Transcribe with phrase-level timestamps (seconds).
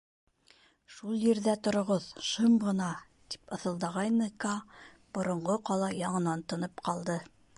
[0.93, 2.87] Шул ерҙә тороғоҙ, шым ғына...—
[3.35, 4.81] тип ыҫылдағайны Каа,
[5.19, 7.23] боронғо ҡала яңынан тынып ҡалды.